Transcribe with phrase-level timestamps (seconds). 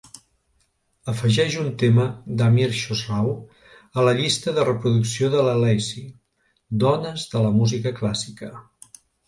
[1.11, 2.05] Afegeix un tema
[2.39, 3.29] d'Amir Chosrau
[4.03, 6.05] a la llista de reproducció de la Lacey
[6.87, 8.55] "dones de la música clàssica".